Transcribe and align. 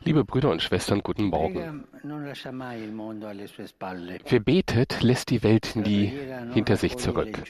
Liebe 0.00 0.24
Brüder 0.24 0.50
und 0.50 0.62
Schwestern, 0.62 1.02
guten 1.02 1.24
Morgen. 1.24 1.84
Wer 4.28 4.40
betet, 4.40 5.02
lässt 5.02 5.30
die 5.30 5.42
Welt 5.42 5.76
nie 5.76 6.12
hinter 6.52 6.76
sich 6.76 6.96
zurück. 6.96 7.42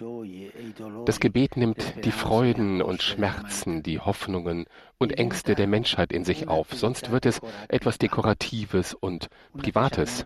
Das 1.05 1.21
Gebet 1.21 1.57
nimmt 1.57 2.05
die 2.05 2.13
Freuden 2.13 2.81
und 2.81 3.03
Schmerzen, 3.03 3.83
die 3.83 3.99
Hoffnungen 3.99 4.67
und 4.99 5.13
Ängste 5.13 5.55
der 5.55 5.67
Menschheit 5.67 6.13
in 6.13 6.25
sich 6.25 6.49
auf, 6.49 6.73
sonst 6.73 7.11
wird 7.11 7.27
es 7.27 7.41
etwas 7.69 7.99
Dekoratives 7.99 8.95
und 8.95 9.29
Privates, 9.57 10.25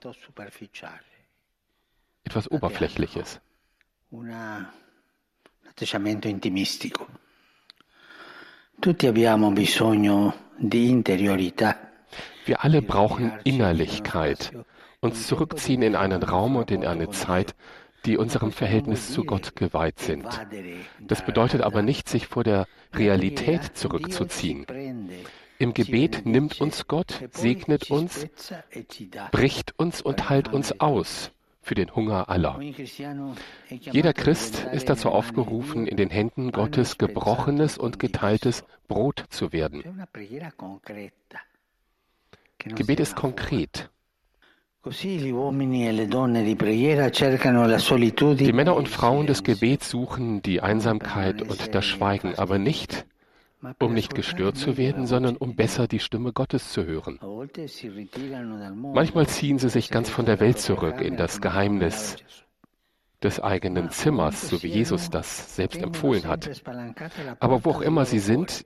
etwas 2.25 2.51
Oberflächliches. 2.51 3.41
Tutti 8.81 9.07
abbiamo 9.07 9.51
bisogno 9.51 10.35
di 10.57 10.89
interiorità. 10.89 11.77
Wir 12.47 12.65
alle 12.65 12.81
brauchen 12.81 13.31
Innerlichkeit, 13.45 14.53
uns 15.01 15.27
zurückziehen 15.27 15.83
in 15.83 15.95
einen 15.95 16.23
Raum 16.23 16.57
und 16.57 16.71
in 16.71 16.87
eine 16.87 17.11
Zeit, 17.11 17.55
die 18.07 18.17
unserem 18.17 18.53
Verhältnis 18.53 19.13
zu 19.13 19.25
Gott 19.25 19.55
geweiht 19.55 19.99
sind. 19.99 20.27
Das 20.99 21.23
bedeutet 21.23 21.61
aber 21.61 21.83
nicht, 21.83 22.09
sich 22.09 22.27
vor 22.27 22.43
der 22.43 22.67
Realität 22.95 23.77
zurückzuziehen. 23.77 24.65
Im 25.59 25.75
Gebet 25.75 26.25
nimmt 26.25 26.59
uns 26.63 26.87
Gott, 26.87 27.21
segnet 27.33 27.91
uns, 27.91 28.27
bricht 29.31 29.79
uns 29.79 30.01
und 30.01 30.31
heilt 30.31 30.53
uns 30.55 30.81
aus 30.81 31.33
für 31.63 31.75
den 31.75 31.95
Hunger 31.95 32.29
aller. 32.29 32.61
Jeder 33.69 34.13
Christ 34.13 34.67
ist 34.73 34.89
dazu 34.89 35.11
aufgerufen, 35.11 35.87
in 35.87 35.97
den 35.97 36.11
Händen 36.11 36.53
Gottes 36.53 36.99
gebrochenes 36.99 37.79
und 37.79 37.99
geteiltes 37.99 38.65
Brot 38.89 39.25
zu 39.31 39.53
werden. 39.53 39.83
Gebet 42.59 43.01
ist 43.01 43.17
konkret. 43.17 43.91
Die 44.83 45.03
Männer 48.53 48.77
und 48.77 48.89
Frauen 48.89 49.27
des 49.27 49.45
Gebets 49.45 49.91
suchen 49.91 50.43
die 50.43 50.63
Einsamkeit 50.63 51.43
und 51.43 51.75
das 51.75 51.85
Schweigen, 51.85 52.39
aber 52.39 52.59
nicht, 52.59 53.05
um 53.79 53.95
nicht 53.95 54.15
gestört 54.15 54.57
zu 54.57 54.77
werden, 54.77 55.07
sondern 55.07 55.37
um 55.37 55.55
besser 55.55 55.87
die 55.87 55.99
Stimme 55.99 56.33
Gottes 56.33 56.73
zu 56.73 56.85
hören. 56.85 57.19
Manchmal 58.95 59.27
ziehen 59.27 59.59
sie 59.59 59.69
sich 59.69 59.91
ganz 59.91 60.09
von 60.09 60.27
der 60.27 60.41
Welt 60.41 60.59
zurück 60.59 61.01
in 61.01 61.17
das 61.17 61.41
Geheimnis 61.41 62.17
des 63.23 63.41
eigenen 63.41 63.91
Zimmers, 63.91 64.49
so 64.49 64.63
wie 64.63 64.69
Jesus 64.69 65.11
das 65.11 65.55
selbst 65.55 65.83
empfohlen 65.83 66.27
hat. 66.27 66.63
Aber 67.39 67.65
wo 67.65 67.71
auch 67.71 67.81
immer 67.83 68.07
sie 68.07 68.19
sind, 68.19 68.65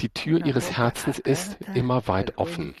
die 0.00 0.08
Tür 0.08 0.46
ihres 0.46 0.78
Herzens 0.78 1.18
ist 1.18 1.58
immer 1.74 2.08
weit 2.08 2.38
offen. 2.38 2.74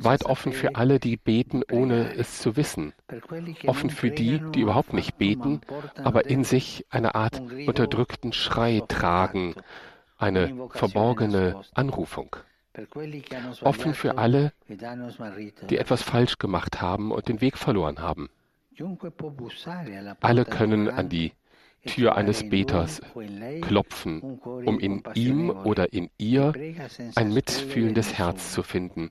Weit 0.00 0.24
offen 0.24 0.52
für 0.52 0.74
alle, 0.74 0.98
die 0.98 1.16
beten, 1.16 1.62
ohne 1.70 2.14
es 2.14 2.40
zu 2.40 2.56
wissen. 2.56 2.92
Offen 3.66 3.90
für 3.90 4.10
die, 4.10 4.40
die 4.52 4.62
überhaupt 4.62 4.92
nicht 4.92 5.18
beten, 5.18 5.60
aber 6.02 6.26
in 6.26 6.42
sich 6.42 6.84
eine 6.90 7.14
Art 7.14 7.40
unterdrückten 7.40 8.32
Schrei 8.32 8.82
tragen, 8.88 9.54
eine 10.18 10.68
verborgene 10.70 11.62
Anrufung. 11.74 12.36
Offen 13.62 13.94
für 13.94 14.18
alle, 14.18 14.52
die 15.70 15.78
etwas 15.78 16.02
falsch 16.02 16.36
gemacht 16.38 16.82
haben 16.82 17.10
und 17.10 17.28
den 17.28 17.40
Weg 17.40 17.56
verloren 17.56 18.00
haben. 18.00 18.28
Alle 20.20 20.44
können 20.44 20.90
an 20.90 21.08
die 21.08 21.32
Tür 21.86 22.16
eines 22.16 22.48
Beters 22.48 23.00
klopfen, 23.62 24.20
um 24.20 24.78
in 24.78 25.02
ihm 25.14 25.50
oder 25.50 25.92
in 25.92 26.10
ihr 26.18 26.52
ein 27.14 27.32
mitfühlendes 27.32 28.18
Herz 28.18 28.52
zu 28.52 28.62
finden. 28.62 29.10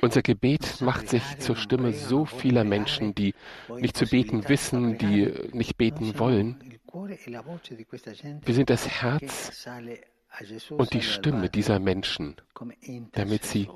Unser 0.00 0.22
Gebet 0.22 0.80
macht 0.80 1.08
sich 1.08 1.22
zur 1.38 1.56
Stimme 1.56 1.92
so 1.92 2.24
vieler 2.24 2.64
Menschen, 2.64 3.14
die 3.14 3.34
nicht 3.78 3.96
zu 3.96 4.06
beten 4.06 4.48
wissen, 4.48 4.98
die 4.98 5.32
nicht 5.52 5.76
beten 5.76 6.18
wollen. 6.18 6.78
Wir 8.44 8.54
sind 8.54 8.70
das 8.70 8.88
Herz 8.88 9.68
und 10.70 10.92
die 10.92 11.02
Stimme 11.02 11.48
dieser 11.48 11.78
Menschen, 11.78 12.36
damit 13.12 13.44
sie 13.44 13.68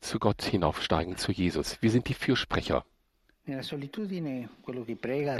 zu 0.00 0.18
Gott 0.18 0.42
hinaufsteigen, 0.42 1.16
zu 1.16 1.32
Jesus. 1.32 1.80
Wir 1.82 1.90
sind 1.90 2.08
die 2.08 2.14
Fürsprecher. 2.14 2.84
In 3.46 3.62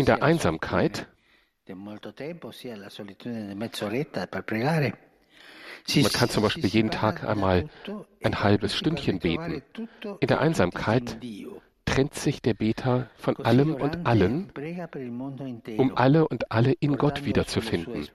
der 0.05 0.23
Einsamkeit, 0.23 1.07
man 5.95 6.13
kann 6.13 6.29
zum 6.29 6.43
Beispiel 6.43 6.67
jeden 6.67 6.91
Tag 6.91 7.25
einmal 7.25 7.69
ein 8.23 8.43
halbes 8.43 8.75
Stündchen 8.75 9.19
beten. 9.19 9.63
In 10.21 10.29
der 10.29 10.41
Einsamkeit 10.41 11.19
trennt 11.85 12.15
sich 12.15 12.43
der 12.43 12.55
Beter 12.55 13.09
von 13.17 13.37
allem 13.37 13.75
und 13.75 14.07
allen, 14.07 14.53
um 15.79 15.97
alle 15.97 16.29
und 16.29 16.53
alle 16.53 16.73
in 16.73 16.99
Gott 16.99 17.25
wiederzufinden. 17.25 18.09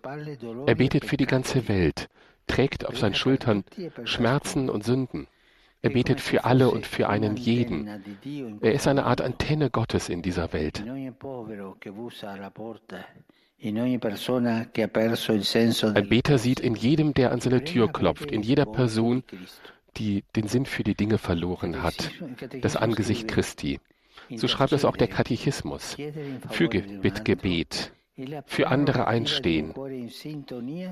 Er 0.67 0.75
betet 0.75 1.05
für 1.05 1.17
die 1.17 1.25
ganze 1.25 1.67
Welt, 1.67 2.09
trägt 2.47 2.85
auf 2.85 2.97
seinen 2.99 3.15
Schultern 3.15 3.63
Schmerzen 4.03 4.69
und 4.69 4.83
Sünden. 4.83 5.27
Er 5.81 5.89
betet 5.89 6.21
für 6.21 6.43
alle 6.43 6.69
und 6.69 6.85
für 6.85 7.09
einen 7.09 7.37
jeden. 7.37 7.89
Er 8.61 8.73
ist 8.73 8.87
eine 8.87 9.05
Art 9.05 9.21
Antenne 9.21 9.71
Gottes 9.71 10.09
in 10.09 10.21
dieser 10.21 10.53
Welt. 10.53 10.83
Ein 13.63 13.99
Beter 16.09 16.37
sieht 16.37 16.59
in 16.59 16.75
jedem, 16.75 17.13
der 17.13 17.31
an 17.31 17.41
seine 17.41 17.63
Tür 17.63 17.91
klopft, 17.91 18.31
in 18.31 18.41
jeder 18.41 18.65
Person, 18.65 19.23
die 19.97 20.23
den 20.35 20.47
Sinn 20.47 20.65
für 20.65 20.83
die 20.83 20.95
Dinge 20.95 21.17
verloren 21.17 21.83
hat, 21.83 22.11
das 22.61 22.75
Angesicht 22.75 23.27
Christi. 23.27 23.79
So 24.35 24.47
schreibt 24.47 24.71
es 24.71 24.85
auch 24.85 24.97
der 24.97 25.07
Katechismus. 25.07 25.97
Füge 26.49 26.83
mit 27.03 27.25
Gebet, 27.25 27.91
für 28.45 28.67
andere 28.67 29.07
einstehen. 29.07 29.73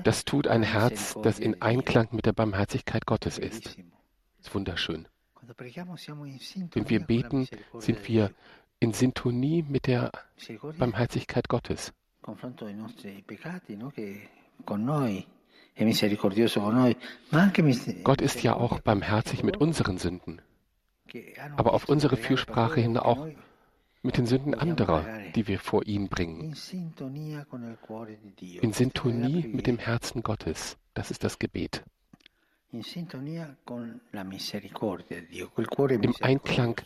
Das 0.04 0.24
tut 0.24 0.46
ein 0.46 0.62
Herz, 0.62 1.16
das 1.22 1.38
in 1.38 1.62
Einklang 1.62 2.08
mit 2.12 2.26
der 2.26 2.32
Barmherzigkeit 2.32 3.06
Gottes 3.06 3.38
ist 3.38 3.76
ist 4.40 4.54
wunderschön. 4.54 5.06
Wenn 6.72 6.88
wir 6.88 7.00
beten, 7.00 7.48
sind 7.78 8.08
wir 8.08 8.30
in 8.78 8.92
Sintonie 8.92 9.62
mit 9.62 9.86
der 9.86 10.10
Barmherzigkeit 10.78 11.48
Gottes. 11.48 11.92
Gott 18.04 18.20
ist 18.20 18.42
ja 18.42 18.54
auch 18.54 18.80
barmherzig 18.80 19.42
mit 19.42 19.56
unseren 19.56 19.98
Sünden, 19.98 20.42
aber 21.56 21.72
auf 21.74 21.88
unsere 21.88 22.16
Fürsprache 22.16 22.80
hin 22.80 22.96
auch 22.98 23.26
mit 24.02 24.16
den 24.16 24.26
Sünden 24.26 24.54
anderer, 24.54 25.04
die 25.34 25.46
wir 25.46 25.58
vor 25.58 25.86
ihn 25.86 26.08
bringen. 26.08 26.54
In 28.62 28.72
Sintonie 28.72 29.46
mit 29.46 29.66
dem 29.66 29.78
Herzen 29.78 30.22
Gottes. 30.22 30.78
Das 30.94 31.10
ist 31.10 31.24
das 31.24 31.38
Gebet. 31.38 31.84
Im 32.72 32.82
Einklang 36.20 36.80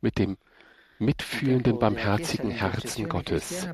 mit 0.00 0.18
dem 0.18 0.36
mitfühlenden, 0.98 1.78
barmherzigen 1.78 2.50
Herzen 2.50 3.08
Gottes. 3.08 3.66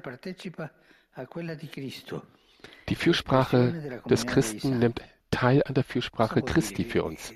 Die 2.89 2.95
Fürsprache 2.95 4.03
des 4.09 4.27
Christen 4.27 4.79
nimmt 4.79 5.01
teil 5.31 5.63
an 5.65 5.75
der 5.75 5.85
Fürsprache 5.85 6.43
Christi 6.43 6.85
für 6.85 7.05
uns. 7.05 7.33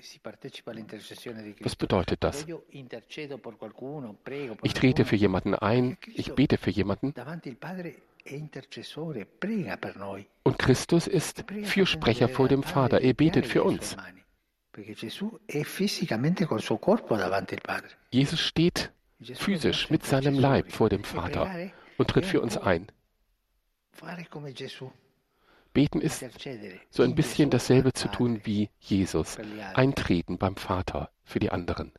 Was 1.61 1.77
bedeutet 1.77 2.25
das? 2.25 2.47
Ich 4.63 4.75
trete 4.75 5.05
für 5.05 5.17
jemanden 5.17 5.55
ein, 5.55 5.97
ich 6.07 6.33
bete 6.35 6.57
für 6.57 6.71
jemanden. 6.71 7.15
Und 10.43 10.59
Christus 10.59 11.07
ist 11.07 11.45
Fürsprecher 11.65 12.29
vor 12.29 12.49
dem 12.49 12.63
Vater. 12.63 13.01
Er 13.01 13.15
betet 13.15 13.47
für 13.47 13.65
uns. 13.65 13.97
Jesus 18.11 18.41
steht 18.41 18.93
physisch 19.35 19.91
mit 19.91 20.05
seinem 20.05 20.39
Leib 20.39 20.73
vor 20.73 20.89
dem 20.89 21.05
Vater 21.05 21.71
und 21.99 22.09
tritt 22.09 22.25
für 22.25 22.41
uns 22.41 22.57
ein. 22.57 22.87
Beten 25.73 26.01
ist 26.01 26.25
so 26.91 27.03
ein 27.03 27.15
bisschen 27.15 27.51
dasselbe 27.51 27.93
zu 27.93 28.09
tun 28.09 28.41
wie 28.45 28.71
Jesus. 28.81 29.39
Eintreten 29.75 30.39
beim 30.39 30.57
Vater 30.57 31.11
für 31.25 31.39
die 31.39 31.51
anderen. 31.51 31.93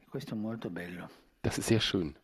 Das 1.42 1.58
ist 1.58 1.68
sehr 1.68 1.80
schön. 1.80 2.16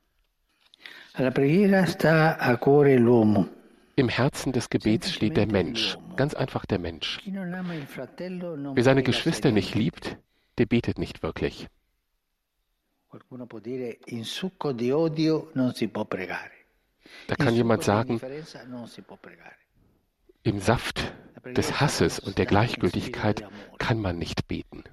Im 3.95 4.09
Herzen 4.09 4.51
des 4.53 4.69
Gebets 4.69 5.11
steht 5.11 5.37
der 5.37 5.47
Mensch, 5.47 5.97
ganz 6.15 6.33
einfach 6.33 6.65
der 6.65 6.79
Mensch. 6.79 7.19
Wer 7.25 8.83
seine 8.83 9.03
Geschwister 9.03 9.51
nicht 9.51 9.73
liebt, 9.73 10.17
der 10.57 10.65
betet 10.65 10.99
nicht 10.99 11.23
wirklich. 11.23 11.67
Da 17.27 17.35
kann 17.35 17.53
jemand 17.53 17.83
sagen, 17.83 18.19
im 20.43 20.59
Saft 20.59 21.13
des 21.55 21.79
Hasses 21.79 22.19
und 22.19 22.37
der 22.37 22.45
Gleichgültigkeit 22.45 23.47
kann 23.77 23.99
man 23.99 24.17
nicht 24.17 24.47
beten. 24.47 24.83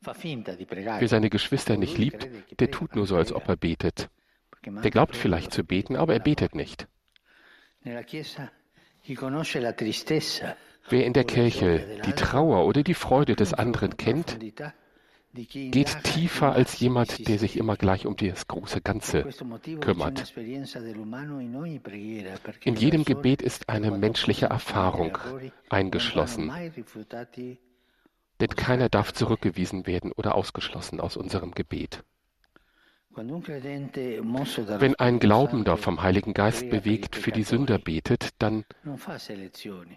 Wer 0.00 1.08
seine 1.08 1.30
Geschwister 1.30 1.76
nicht 1.76 1.98
liebt, 1.98 2.28
der 2.60 2.70
tut 2.70 2.94
nur 2.94 3.06
so, 3.06 3.16
als 3.16 3.32
ob 3.32 3.48
er 3.48 3.56
betet. 3.56 4.10
Der 4.66 4.90
glaubt 4.90 5.16
vielleicht 5.16 5.52
zu 5.52 5.64
beten, 5.64 5.96
aber 5.96 6.14
er 6.14 6.20
betet 6.20 6.54
nicht. 6.54 6.86
Wer 7.82 8.04
in 11.06 11.12
der 11.12 11.24
Kirche 11.24 12.00
die 12.04 12.12
Trauer 12.12 12.66
oder 12.66 12.82
die 12.82 12.94
Freude 12.94 13.36
des 13.36 13.54
anderen 13.54 13.96
kennt, 13.96 14.38
geht 15.34 16.02
tiefer 16.04 16.52
als 16.52 16.78
jemand, 16.78 17.28
der 17.28 17.38
sich 17.38 17.56
immer 17.56 17.76
gleich 17.76 18.06
um 18.06 18.16
das 18.16 18.46
große 18.46 18.80
Ganze 18.80 19.24
kümmert. 19.80 20.32
In 22.64 22.76
jedem 22.76 23.04
Gebet 23.04 23.42
ist 23.42 23.68
eine 23.68 23.90
menschliche 23.90 24.46
Erfahrung 24.46 25.18
eingeschlossen. 25.68 26.52
Denn 28.40 28.48
keiner 28.48 28.88
darf 28.88 29.12
zurückgewiesen 29.12 29.86
werden 29.86 30.12
oder 30.12 30.34
ausgeschlossen 30.34 31.00
aus 31.00 31.16
unserem 31.16 31.52
Gebet. 31.52 32.04
Wenn 33.16 34.94
ein 34.96 35.20
Glaubender 35.20 35.76
vom 35.76 36.02
Heiligen 36.02 36.34
Geist 36.34 36.68
bewegt 36.68 37.14
für 37.14 37.30
die 37.30 37.44
Sünder 37.44 37.78
betet, 37.78 38.30
dann 38.38 38.64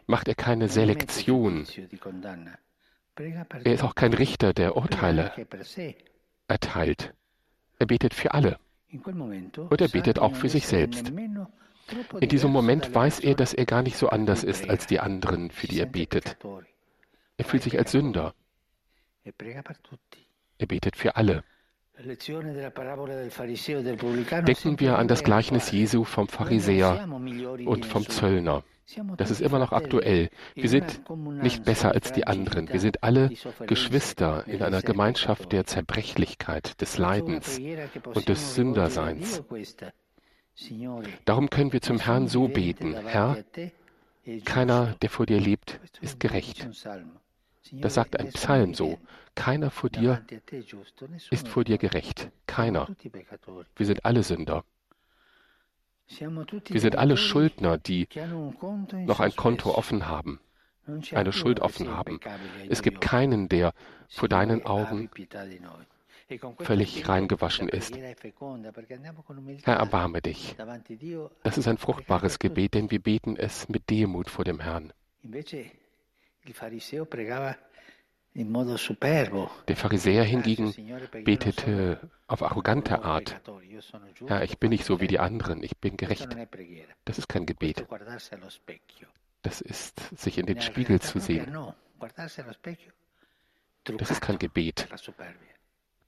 macht 0.05 0.27
er 0.27 0.35
keine 0.35 0.69
Selektion. 0.69 1.65
Er 3.17 3.73
ist 3.73 3.83
auch 3.83 3.95
kein 3.95 4.13
Richter, 4.13 4.53
der 4.53 4.75
Urteile 4.75 5.31
erteilt. 6.47 7.13
Er 7.79 7.85
betet 7.85 8.13
für 8.13 8.33
alle. 8.33 8.59
Und 8.91 9.81
er 9.81 9.87
betet 9.87 10.19
auch 10.19 10.35
für 10.35 10.49
sich 10.49 10.67
selbst. 10.67 11.11
In 12.19 12.29
diesem 12.29 12.51
Moment 12.51 12.93
weiß 12.93 13.19
er, 13.21 13.35
dass 13.35 13.53
er 13.53 13.65
gar 13.65 13.81
nicht 13.81 13.97
so 13.97 14.09
anders 14.09 14.43
ist 14.43 14.69
als 14.69 14.87
die 14.87 14.99
anderen, 14.99 15.51
für 15.51 15.67
die 15.67 15.79
er 15.79 15.85
betet. 15.85 16.37
Er 17.37 17.45
fühlt 17.45 17.63
sich 17.63 17.77
als 17.77 17.91
Sünder. 17.91 18.33
Er 19.23 20.65
betet 20.67 20.95
für 20.95 21.15
alle. 21.15 21.43
Denken 24.47 24.79
wir 24.79 24.99
an 24.99 25.07
das 25.07 25.23
Gleichnis 25.23 25.71
Jesu 25.71 26.03
vom 26.03 26.27
Pharisäer 26.27 27.07
und 27.65 27.85
vom 27.85 28.07
Zöllner. 28.07 28.63
Das 29.17 29.31
ist 29.31 29.41
immer 29.41 29.59
noch 29.59 29.71
aktuell. 29.73 30.29
Wir 30.53 30.69
sind 30.69 31.01
nicht 31.41 31.65
besser 31.65 31.91
als 31.93 32.13
die 32.13 32.25
anderen. 32.27 32.71
Wir 32.71 32.79
sind 32.79 33.03
alle 33.03 33.31
Geschwister 33.65 34.45
in 34.47 34.61
einer 34.61 34.81
Gemeinschaft 34.81 35.51
der 35.51 35.65
Zerbrechlichkeit, 35.65 36.79
des 36.79 36.97
Leidens 36.97 37.59
und 38.13 38.29
des 38.29 38.55
Sünderseins. 38.55 39.43
Darum 41.25 41.49
können 41.49 41.73
wir 41.73 41.81
zum 41.81 41.99
Herrn 41.99 42.27
so 42.27 42.47
beten, 42.47 42.95
Herr, 43.05 43.43
keiner, 44.45 44.95
der 45.01 45.09
vor 45.09 45.25
dir 45.25 45.39
lebt, 45.39 45.79
ist 46.01 46.19
gerecht. 46.19 46.67
Das 47.73 47.95
sagt 47.95 48.19
ein 48.19 48.29
Psalm 48.29 48.73
so. 48.73 48.97
Keiner 49.37 49.69
vor 49.69 49.89
dir 49.91 50.25
ist 51.29 51.47
vor 51.47 51.63
dir 51.63 51.77
gerecht. 51.77 52.29
Keiner. 52.47 52.87
Wir 53.75 53.85
sind 53.85 54.03
alle 54.03 54.23
Sünder. 54.23 54.65
Wir 56.09 56.81
sind 56.81 56.95
alle 56.95 57.17
Schuldner, 57.17 57.77
die 57.77 58.07
noch 59.05 59.19
ein 59.19 59.35
Konto 59.35 59.75
offen 59.75 60.07
haben, 60.07 60.39
eine 61.11 61.31
Schuld 61.33 61.59
offen 61.59 61.89
haben. 61.89 62.19
Es 62.67 62.81
gibt 62.81 62.99
keinen, 62.99 63.47
der 63.47 63.73
vor 64.09 64.27
deinen 64.27 64.65
Augen 64.65 65.09
völlig 66.59 67.07
reingewaschen 67.07 67.69
ist. 67.69 67.95
Herr, 67.95 69.75
erbarme 69.75 70.21
dich. 70.21 70.55
Das 71.43 71.57
ist 71.57 71.67
ein 71.67 71.77
fruchtbares 71.77 72.39
Gebet, 72.39 72.73
denn 72.73 72.89
wir 72.89 72.99
beten 72.99 73.35
es 73.37 73.69
mit 73.69 73.89
Demut 73.89 74.29
vor 74.29 74.45
dem 74.45 74.59
Herrn. 74.59 74.93
Der 78.33 79.75
Pharisäer 79.75 80.23
hingegen 80.23 80.73
betete 81.23 81.99
auf 82.27 82.43
arrogante 82.43 83.01
Art. 83.03 83.41
Herr, 84.27 84.43
ich 84.43 84.59
bin 84.59 84.69
nicht 84.69 84.85
so 84.85 84.99
wie 85.01 85.07
die 85.07 85.19
anderen, 85.19 85.63
ich 85.63 85.77
bin 85.77 85.97
gerecht. 85.97 86.27
Das 87.05 87.17
ist 87.17 87.27
kein 87.27 87.45
Gebet. 87.45 87.85
Das 89.41 89.61
ist, 89.61 90.01
sich 90.17 90.37
in 90.37 90.45
den 90.45 90.61
Spiegel 90.61 90.99
zu 90.99 91.19
sehen. 91.19 91.57
Das 93.83 94.11
ist 94.11 94.21
kein 94.21 94.37
Gebet. 94.37 94.87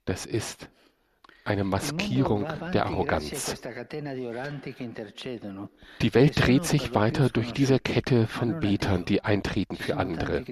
Das 0.04 0.26
ist 0.26 0.68
eine 1.44 1.64
Maskierung 1.64 2.46
der 2.72 2.86
Arroganz. 2.86 3.60
Die 6.02 6.14
Welt 6.14 6.46
dreht 6.46 6.64
sich 6.64 6.94
weiter 6.94 7.28
durch 7.28 7.52
diese 7.52 7.78
Kette 7.78 8.26
von 8.26 8.60
Betern, 8.60 9.04
die 9.04 9.22
eintreten 9.22 9.76
für 9.76 9.96
andere. 9.96 10.44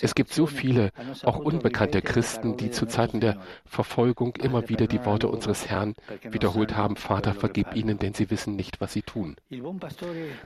Es 0.00 0.14
gibt 0.14 0.32
so 0.32 0.46
viele, 0.46 0.90
auch 1.22 1.38
unbekannte 1.38 2.02
Christen, 2.02 2.56
die 2.56 2.70
zu 2.70 2.86
Zeiten 2.86 3.20
der 3.20 3.40
Verfolgung 3.64 4.36
immer 4.36 4.68
wieder 4.68 4.86
die 4.86 5.04
Worte 5.04 5.28
unseres 5.28 5.68
Herrn 5.68 5.94
wiederholt 6.22 6.76
haben, 6.76 6.96
Vater, 6.96 7.34
vergib 7.34 7.74
ihnen, 7.74 7.98
denn 7.98 8.14
sie 8.14 8.30
wissen 8.30 8.56
nicht, 8.56 8.80
was 8.80 8.92
sie 8.92 9.02
tun. 9.02 9.36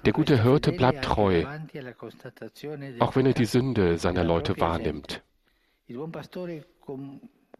Der 0.04 0.12
gute 0.12 0.42
Hirte 0.42 0.72
bleibt 0.72 1.04
treu, 1.04 1.44
auch 2.98 3.16
wenn 3.16 3.26
er 3.26 3.34
die 3.34 3.44
Sünde 3.44 3.98
seiner 3.98 4.24
Leute 4.24 4.58
wahrnimmt. 4.58 5.22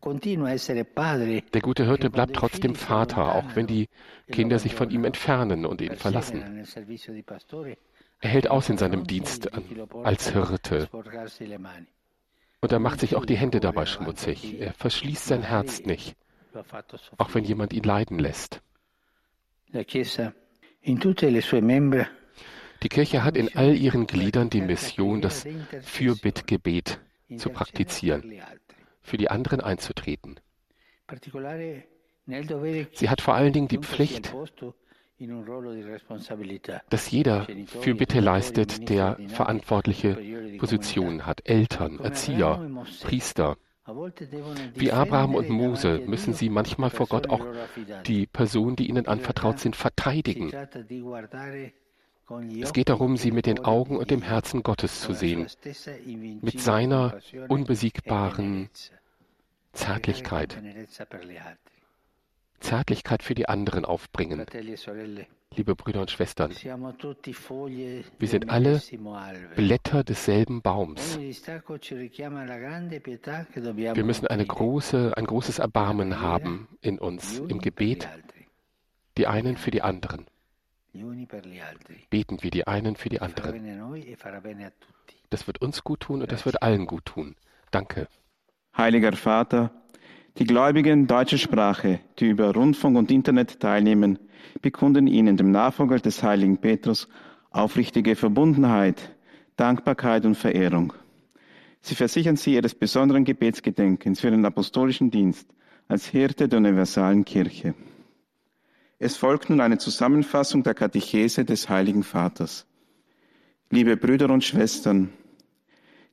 Der 0.02 1.60
gute 1.60 1.84
Hirte 1.84 2.10
bleibt 2.10 2.34
trotzdem 2.34 2.74
Vater, 2.74 3.34
auch 3.34 3.54
wenn 3.54 3.66
die 3.66 3.88
Kinder 4.32 4.58
sich 4.58 4.74
von 4.74 4.90
ihm 4.90 5.04
entfernen 5.04 5.66
und 5.66 5.82
ihn 5.82 5.96
verlassen. 5.96 6.64
Er 8.20 8.30
hält 8.30 8.50
aus 8.50 8.68
in 8.70 8.78
seinem 8.78 9.06
Dienst 9.06 9.50
als 10.02 10.30
Hirte. 10.30 10.88
Und 12.62 12.72
er 12.72 12.78
macht 12.78 13.00
sich 13.00 13.14
auch 13.16 13.26
die 13.26 13.36
Hände 13.36 13.60
dabei 13.60 13.86
schmutzig. 13.86 14.60
Er 14.60 14.72
verschließt 14.72 15.26
sein 15.26 15.42
Herz 15.42 15.80
nicht, 15.80 16.16
auch 17.18 17.34
wenn 17.34 17.44
jemand 17.44 17.72
ihn 17.72 17.84
leiden 17.84 18.18
lässt. 18.18 18.62
Die 22.82 22.88
Kirche 22.88 23.24
hat 23.24 23.36
in 23.36 23.54
all 23.54 23.76
ihren 23.76 24.06
Gliedern 24.06 24.48
die 24.48 24.62
Mission, 24.62 25.20
das 25.20 25.46
Fürbittgebet 25.82 27.00
zu 27.36 27.50
praktizieren 27.50 28.40
für 29.02 29.16
die 29.16 29.30
anderen 29.30 29.60
einzutreten. 29.60 30.40
Sie 32.92 33.08
hat 33.10 33.20
vor 33.20 33.34
allen 33.34 33.52
Dingen 33.52 33.68
die 33.68 33.78
Pflicht, 33.78 34.34
dass 36.88 37.10
jeder 37.10 37.46
für 37.66 37.94
Bitte 37.94 38.20
leistet, 38.20 38.88
der 38.88 39.18
verantwortliche 39.28 40.56
Positionen 40.58 41.26
hat. 41.26 41.48
Eltern, 41.48 41.98
Erzieher, 41.98 42.70
Priester. 43.02 43.56
Wie 44.74 44.92
Abraham 44.92 45.34
und 45.34 45.48
Mose 45.48 46.00
müssen 46.06 46.32
sie 46.32 46.48
manchmal 46.48 46.90
vor 46.90 47.06
Gott 47.06 47.28
auch 47.28 47.44
die 48.06 48.26
Personen, 48.26 48.76
die 48.76 48.88
ihnen 48.88 49.06
anvertraut 49.08 49.58
sind, 49.58 49.74
verteidigen. 49.74 50.52
Es 52.60 52.72
geht 52.72 52.88
darum, 52.88 53.16
sie 53.16 53.32
mit 53.32 53.46
den 53.46 53.64
Augen 53.64 53.96
und 53.96 54.10
dem 54.10 54.22
Herzen 54.22 54.62
Gottes 54.62 55.00
zu 55.00 55.14
sehen, 55.14 55.46
mit 56.42 56.60
seiner 56.60 57.18
unbesiegbaren 57.48 58.68
Zärtlichkeit. 59.72 60.62
Zärtlichkeit 62.60 63.22
für 63.22 63.34
die 63.34 63.48
anderen 63.48 63.84
aufbringen. 63.84 64.46
Liebe 65.56 65.74
Brüder 65.74 66.02
und 66.02 66.12
Schwestern, 66.12 66.52
wir 66.52 68.28
sind 68.28 68.48
alle 68.48 68.80
Blätter 69.56 70.04
desselben 70.04 70.62
Baums. 70.62 71.18
Wir 71.18 71.64
müssen 74.04 74.28
eine 74.28 74.46
große, 74.46 75.16
ein 75.16 75.24
großes 75.24 75.58
Erbarmen 75.58 76.20
haben 76.20 76.68
in 76.80 77.00
uns 77.00 77.40
im 77.40 77.60
Gebet, 77.60 78.08
die 79.16 79.26
einen 79.26 79.56
für 79.56 79.72
die 79.72 79.82
anderen. 79.82 80.26
Beten 82.10 82.42
wir 82.42 82.50
die 82.50 82.66
einen 82.66 82.96
für 82.96 83.08
die 83.08 83.20
anderen. 83.20 83.94
Das 85.30 85.46
wird 85.46 85.62
uns 85.62 85.84
gut 85.84 86.00
tun 86.00 86.22
und 86.22 86.32
das 86.32 86.44
wird 86.44 86.62
allen 86.62 86.86
gut 86.86 87.04
tun. 87.04 87.36
Danke. 87.70 88.08
Heiliger 88.76 89.12
Vater, 89.12 89.70
die 90.38 90.44
Gläubigen 90.44 91.06
deutscher 91.06 91.38
Sprache, 91.38 92.00
die 92.18 92.28
über 92.28 92.52
Rundfunk 92.52 92.96
und 92.96 93.10
Internet 93.10 93.60
teilnehmen, 93.60 94.18
bekunden 94.62 95.06
Ihnen, 95.06 95.36
dem 95.36 95.50
Nachfolger 95.50 95.98
des 95.98 96.22
heiligen 96.22 96.58
Petrus, 96.58 97.08
aufrichtige 97.50 98.16
Verbundenheit, 98.16 99.14
Dankbarkeit 99.56 100.24
und 100.24 100.36
Verehrung. 100.36 100.92
Sie 101.80 101.94
versichern 101.94 102.36
Sie 102.36 102.54
Ihres 102.54 102.74
besonderen 102.74 103.24
Gebetsgedenkens 103.24 104.20
für 104.20 104.30
den 104.30 104.44
apostolischen 104.44 105.10
Dienst 105.10 105.48
als 105.88 106.06
Hirte 106.06 106.48
der 106.48 106.58
universalen 106.58 107.24
Kirche. 107.24 107.74
Es 109.02 109.16
folgt 109.16 109.48
nun 109.48 109.62
eine 109.62 109.78
Zusammenfassung 109.78 110.62
der 110.62 110.74
Katechese 110.74 111.46
des 111.46 111.70
Heiligen 111.70 112.02
Vaters. 112.02 112.66
Liebe 113.70 113.96
Brüder 113.96 114.28
und 114.28 114.44
Schwestern, 114.44 115.08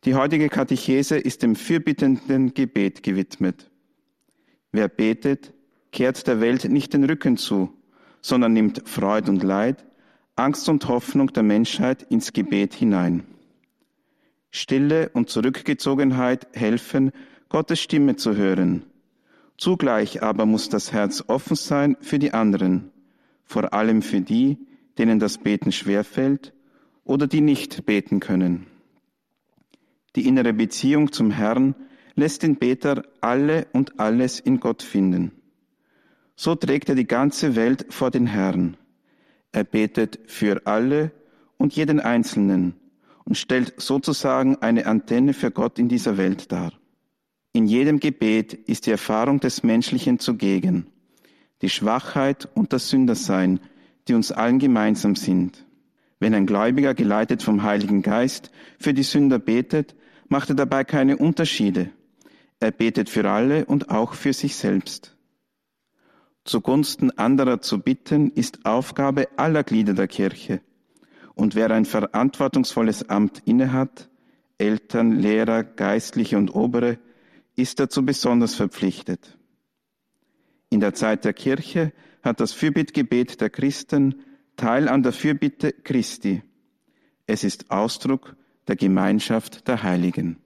Die 0.05 0.15
heutige 0.15 0.47
Katechese 0.47 1.17
ist 1.17 1.43
dem 1.43 1.57
fürbittenden 1.57 2.53
Gebet 2.53 3.03
gewidmet. 3.03 3.69
Wer 4.71 4.87
betet, 4.87 5.53
kehrt 5.91 6.27
der 6.27 6.39
Welt 6.39 6.63
nicht 6.69 6.93
den 6.93 7.03
Rücken 7.03 7.35
zu, 7.35 7.73
sondern 8.21 8.53
nimmt 8.53 8.87
Freud 8.87 9.29
und 9.29 9.43
Leid, 9.43 9.83
Angst 10.37 10.69
und 10.69 10.87
Hoffnung 10.87 11.33
der 11.33 11.43
Menschheit 11.43 12.03
ins 12.03 12.31
Gebet 12.31 12.73
hinein. 12.73 13.25
Stille 14.49 15.09
und 15.09 15.29
Zurückgezogenheit 15.29 16.47
helfen, 16.53 17.11
Gottes 17.49 17.81
Stimme 17.81 18.15
zu 18.15 18.37
hören. 18.37 18.85
Zugleich 19.57 20.21
aber 20.21 20.45
muss 20.45 20.69
das 20.69 20.91
Herz 20.93 21.23
offen 21.27 21.55
sein 21.55 21.97
für 21.99 22.19
die 22.19 22.33
anderen, 22.33 22.91
vor 23.43 23.73
allem 23.73 24.01
für 24.01 24.21
die, 24.21 24.57
denen 24.97 25.19
das 25.19 25.39
Beten 25.39 25.71
schwerfällt 25.71 26.53
oder 27.03 27.27
die 27.27 27.41
nicht 27.41 27.85
beten 27.85 28.19
können. 28.19 28.67
Die 30.15 30.27
innere 30.27 30.53
Beziehung 30.53 31.11
zum 31.11 31.31
Herrn 31.31 31.75
lässt 32.15 32.43
den 32.43 32.55
Beter 32.57 33.03
alle 33.21 33.67
und 33.73 33.99
alles 33.99 34.39
in 34.39 34.59
Gott 34.59 34.83
finden. 34.83 35.31
So 36.35 36.55
trägt 36.55 36.89
er 36.89 36.95
die 36.95 37.07
ganze 37.07 37.55
Welt 37.55 37.87
vor 37.89 38.11
den 38.11 38.27
Herrn. 38.27 38.77
Er 39.51 39.63
betet 39.63 40.19
für 40.27 40.65
alle 40.65 41.11
und 41.57 41.75
jeden 41.75 41.99
Einzelnen 41.99 42.75
und 43.25 43.37
stellt 43.37 43.73
sozusagen 43.77 44.57
eine 44.57 44.85
Antenne 44.85 45.33
für 45.33 45.51
Gott 45.51 45.79
in 45.79 45.89
dieser 45.89 46.17
Welt 46.17 46.51
dar. 46.51 46.73
In 47.57 47.65
jedem 47.65 47.99
Gebet 47.99 48.53
ist 48.53 48.85
die 48.85 48.91
Erfahrung 48.91 49.39
des 49.39 49.63
Menschlichen 49.63 50.19
zugegen, 50.19 50.85
die 51.63 51.69
Schwachheit 51.69 52.47
und 52.53 52.71
das 52.71 52.89
Sündersein, 52.89 53.59
die 54.07 54.13
uns 54.13 54.31
allen 54.31 54.59
gemeinsam 54.59 55.15
sind. 55.15 55.65
Wenn 56.19 56.35
ein 56.35 56.45
Gläubiger 56.45 56.93
geleitet 56.93 57.41
vom 57.41 57.63
Heiligen 57.63 58.03
Geist 58.03 58.51
für 58.77 58.93
die 58.93 59.01
Sünder 59.01 59.39
betet, 59.39 59.95
macht 60.27 60.49
er 60.49 60.55
dabei 60.55 60.83
keine 60.83 61.17
Unterschiede. 61.17 61.89
Er 62.59 62.69
betet 62.69 63.09
für 63.09 63.27
alle 63.27 63.65
und 63.65 63.89
auch 63.89 64.13
für 64.13 64.33
sich 64.33 64.55
selbst. 64.55 65.17
Zugunsten 66.43 67.09
anderer 67.17 67.59
zu 67.59 67.79
bitten, 67.79 68.29
ist 68.29 68.67
Aufgabe 68.67 69.29
aller 69.35 69.63
Glieder 69.63 69.95
der 69.95 70.07
Kirche. 70.07 70.61
Und 71.33 71.55
wer 71.55 71.71
ein 71.71 71.85
verantwortungsvolles 71.85 73.09
Amt 73.09 73.41
innehat, 73.45 74.11
Eltern, 74.59 75.13
Lehrer, 75.13 75.63
Geistliche 75.63 76.37
und 76.37 76.53
Obere, 76.53 76.99
ist 77.57 77.79
dazu 77.79 78.05
besonders 78.05 78.55
verpflichtet. 78.55 79.37
In 80.69 80.79
der 80.79 80.93
Zeit 80.93 81.25
der 81.25 81.33
Kirche 81.33 81.91
hat 82.21 82.39
das 82.39 82.53
Fürbittgebet 82.53 83.41
der 83.41 83.49
Christen 83.49 84.23
Teil 84.55 84.87
an 84.87 85.03
der 85.03 85.11
Fürbitte 85.11 85.71
Christi. 85.71 86.41
Es 87.25 87.43
ist 87.43 87.69
Ausdruck 87.69 88.35
der 88.67 88.75
Gemeinschaft 88.75 89.67
der 89.67 89.83
Heiligen. 89.83 90.37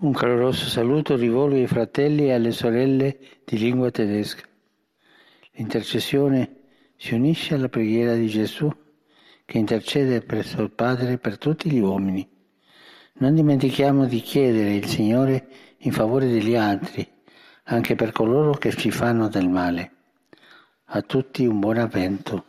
Un 0.00 0.12
caloroso 0.12 0.66
saluto 0.66 1.16
rivolgo 1.16 1.56
ai 1.56 1.66
fratelli 1.66 2.26
e 2.26 2.32
alle 2.32 2.52
sorelle 2.52 3.18
di 3.46 3.56
lingua 3.56 3.90
tedesca. 3.90 4.42
L'intercessione 5.52 6.50
si 6.96 7.14
unisce 7.14 7.54
alla 7.54 7.68
preghiera 7.68 8.14
di 8.14 8.28
Gesù 8.28 8.70
che 9.46 9.58
intercede 9.58 10.20
presso 10.20 10.60
il 10.60 10.70
Padre 10.70 11.16
per 11.16 11.38
tutti 11.38 11.70
gli 11.70 11.78
uomini. 11.78 12.28
Non 13.18 13.34
dimentichiamo 13.34 14.04
di 14.04 14.20
chiedere 14.20 14.74
il 14.74 14.84
Signore 14.86 15.48
in 15.78 15.92
favore 15.92 16.26
degli 16.26 16.54
altri, 16.54 17.06
anche 17.64 17.94
per 17.94 18.12
coloro 18.12 18.52
che 18.52 18.74
ci 18.74 18.90
fanno 18.90 19.28
del 19.28 19.48
male. 19.48 19.90
A 20.86 21.02
tutti 21.02 21.44
un 21.46 21.60
buon 21.60 21.78
Avvento. 21.78 22.44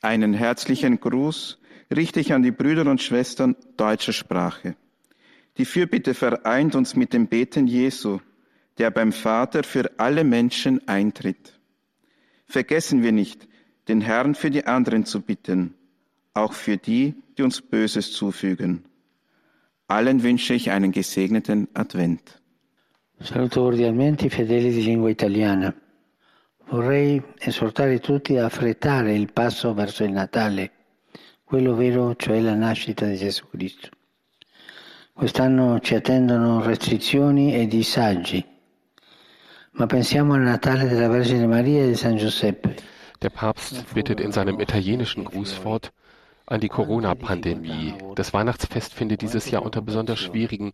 Einen 0.00 0.34
herzlichen 0.34 0.98
Gruß 0.98 1.58
richte 1.90 2.20
ich 2.20 2.32
an 2.32 2.42
die 2.42 2.50
Brüder 2.50 2.90
und 2.90 3.00
Schwestern 3.00 3.54
deutscher 3.76 4.12
Sprache. 4.12 4.76
Die 5.58 5.64
Fürbitte 5.64 6.14
vereint 6.14 6.74
uns 6.74 6.96
mit 6.96 7.12
dem 7.12 7.28
Beten 7.28 7.66
Jesu, 7.66 8.18
der 8.78 8.90
beim 8.90 9.12
Vater 9.12 9.62
für 9.62 9.90
alle 9.98 10.24
Menschen 10.24 10.86
eintritt. 10.88 11.60
Vergessen 12.46 13.02
wir 13.02 13.12
nicht, 13.12 13.46
den 13.88 14.00
Herrn 14.00 14.34
für 14.34 14.50
die 14.50 14.66
anderen 14.66 15.04
zu 15.04 15.20
bitten, 15.20 15.74
auch 16.34 16.52
für 16.52 16.78
die, 16.78 17.14
die 17.36 17.42
uns 17.42 17.60
Böses 17.60 18.12
zufügen. 18.12 18.84
Allen 19.92 20.22
wünsche 20.22 20.54
ich 20.54 20.70
einen 20.70 20.90
gesegneten 20.90 21.68
Advent. 21.74 22.40
Saluto 23.20 23.60
cordialmente 23.60 24.26
i 24.26 24.30
fedeli 24.30 24.70
di 24.70 24.82
lingua 24.82 25.10
italiana. 25.10 25.74
Vorrei 26.70 27.22
esortare 27.38 27.98
tutti 27.98 28.38
a 28.38 28.46
affrettare 28.46 29.12
il 29.12 29.30
passo 29.30 29.74
verso 29.74 30.02
il 30.02 30.12
Natale, 30.12 30.70
quello 31.44 31.74
vero, 31.74 32.16
cioè 32.16 32.40
la 32.40 32.54
nascita 32.54 33.04
di 33.04 33.16
Gesù 33.18 33.46
Cristo. 33.50 33.90
Quest'anno 35.12 35.78
ci 35.80 35.94
attendono 35.94 36.62
restrizioni 36.62 37.54
e 37.54 37.66
disagi, 37.66 38.42
ma 39.72 39.84
pensiamo 39.84 40.32
al 40.32 40.40
Natale 40.40 40.88
della 40.88 41.08
Vergine 41.08 41.46
Maria 41.46 41.82
e 41.82 41.88
di 41.88 41.96
San 41.96 42.16
Giuseppe. 42.16 42.76
Der 43.20 43.30
Papst 43.30 43.84
bittet 43.92 44.20
in 44.20 44.32
seinem 44.32 44.58
italienischen 44.58 45.22
Grußwort 45.22 45.92
an 46.52 46.60
die 46.60 46.68
Corona-Pandemie. 46.68 47.94
Das 48.14 48.32
Weihnachtsfest 48.34 48.92
findet 48.92 49.22
dieses 49.22 49.50
Jahr 49.50 49.62
unter 49.62 49.80
besonders 49.80 50.20
schwierigen 50.20 50.72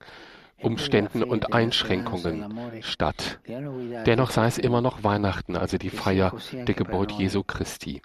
Umständen 0.60 1.22
und 1.22 1.52
Einschränkungen 1.52 2.82
statt. 2.82 3.38
Dennoch 3.46 4.30
sei 4.30 4.46
es 4.48 4.58
immer 4.58 4.80
noch 4.80 5.04
Weihnachten, 5.04 5.56
also 5.56 5.78
die 5.78 5.90
Feier 5.90 6.36
der 6.52 6.74
Geburt 6.74 7.12
Jesu 7.12 7.44
Christi. 7.44 8.02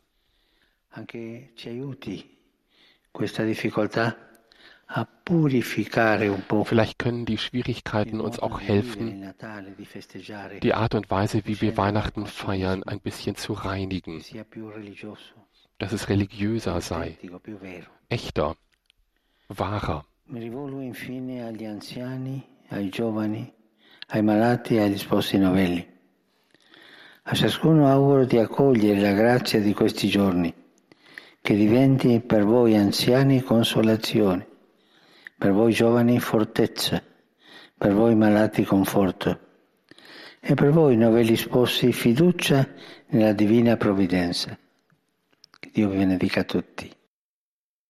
Vielleicht 6.65 7.00
können 7.00 7.25
die 7.25 7.38
Schwierigkeiten 7.39 8.22
uns 8.22 8.38
auch 8.38 8.62
helfen, 8.62 9.34
die 10.62 10.74
Art 10.75 10.94
und 10.94 11.10
Weise, 11.10 11.42
wie 11.46 11.62
wir 11.62 11.77
Weihnachten 11.77 12.27
feiern, 12.27 12.84
ein 12.84 13.00
bisschen 13.00 13.36
zu 13.36 13.53
reinigen, 13.53 14.24
dass 15.84 15.92
es 15.92 16.08
religiöser 16.08 16.80
sei, 16.80 17.18
echter, 18.08 18.56
wahrer. 19.50 20.06
Mi 20.28 20.40
rivolgo 20.40 20.80
infine 20.80 21.44
agli 21.44 21.66
anziani, 21.66 22.42
ai 22.70 22.90
giovani, 22.90 23.54
ai 24.08 24.22
malati 24.22 24.75
e 24.75 24.84
agli 24.84 24.98
sposi 24.98 25.38
novelli. 25.38 25.86
A 27.24 27.34
ciascuno 27.36 27.90
auguro 27.90 28.24
di 28.24 28.38
accogliere 28.38 29.02
la 29.02 29.12
grazia 29.12 29.60
di 29.60 29.74
questi 29.74 30.08
giorni, 30.08 30.54
che 31.42 31.54
diventi 31.54 32.22
per 32.22 32.46
voi 32.46 32.78
anziani 32.78 33.42
consolazione, 33.42 34.48
per 35.38 35.52
voi 35.52 35.74
giovani 35.74 36.18
fortezza, 36.22 37.04
per 37.78 37.94
voi 37.94 38.16
malati 38.16 38.63
conforto 38.63 39.38
e 40.40 40.54
per 40.54 40.70
voi 40.70 40.96
novelli 40.96 41.36
sposi 41.36 41.92
fiducia 41.92 42.66
nella 43.08 43.34
divina 43.34 43.75
provvidenza. 43.75 44.58
Dio 45.74 45.89
vi 45.89 45.98
benedica 45.98 46.44
tutti. 46.44 46.88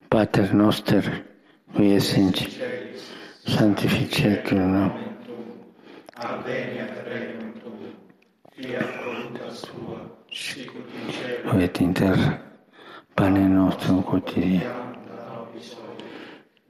Pater 0.07 0.53
noster, 0.53 1.03
qui 1.73 1.93
es 1.95 2.15
in 2.15 2.31
cielo, 2.31 2.97
sanctificetur 3.43 4.53
nomen 4.53 5.17
Adveniat 6.15 7.03
regnum 7.03 7.51
tuum, 7.59 7.91
fiat 8.55 8.87
voluntas 9.03 9.59
tua, 9.67 9.99
sicut 10.31 10.87
in 10.95 11.11
cielo. 11.11 11.59
Et 11.59 11.81
in 11.81 11.93
terra, 11.93 12.39
pane 13.15 13.47
nostrum 13.49 14.01
quotidiano, 14.01 14.95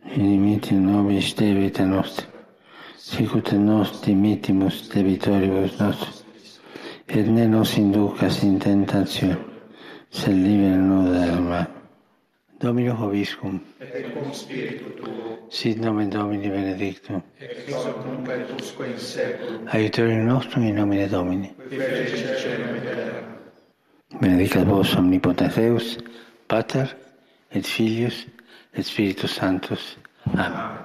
et 0.10 0.18
dimitti 0.18 0.74
nobis 0.74 1.36
debita 1.36 1.86
nostra, 1.86 2.26
sicut 2.98 3.52
nos 3.52 4.02
dimittimus 4.02 4.90
debitoribus 4.90 5.78
nostris, 5.78 6.60
et 7.06 7.28
ne 7.28 7.46
nos 7.46 7.78
inducas 7.78 8.42
in 8.42 8.58
tentazione, 8.58 9.53
se 10.14 10.30
del 10.30 11.42
mal. 11.42 11.68
Domino 12.60 12.94
Hoviscum. 12.94 13.60
Et 13.82 14.14
cum 14.14 14.32
spiritu 14.32 14.86
tuo. 14.96 15.38
Sit 15.50 15.80
nomen 15.80 16.10
Domini 16.10 16.50
benedictum. 16.50 17.22
Et 17.42 17.74
hoc 17.74 18.06
nunc 18.06 18.30
et 18.30 18.62
usque 18.62 18.86
in 18.86 18.98
seculum. 18.98 19.68
Aiutorium 19.68 20.26
nostrum 20.26 20.64
in 20.64 20.76
nomine 20.76 21.08
Domini. 21.08 21.52
Qui 21.70 21.76
fecit 21.76 22.26
et 22.26 22.82
terra. 22.82 23.20
Benedicat 24.22 24.66
vos 24.66 24.96
omnipotens 24.96 25.56
Deus, 25.56 25.98
Pater 26.48 26.96
et 27.52 27.66
Filius 27.66 28.28
et 28.74 28.84
Spiritus 28.84 29.32
Sanctus. 29.32 29.98
Amen. 30.26 30.54
Amen. 30.54 30.83